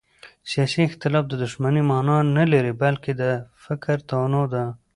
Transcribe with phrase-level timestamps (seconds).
[0.51, 3.23] سیاسي اختلاف د دښمنۍ مانا نه لري بلکې د
[3.63, 4.63] فکر تنوع ده